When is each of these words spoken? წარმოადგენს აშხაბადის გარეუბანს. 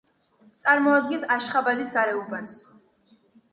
წარმოადგენს 0.63 1.27
აშხაბადის 1.37 1.93
გარეუბანს. 1.99 2.59